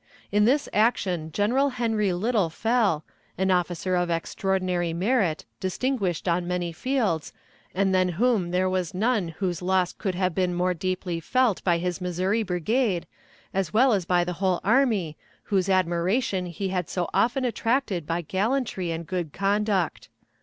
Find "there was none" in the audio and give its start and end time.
8.49-9.27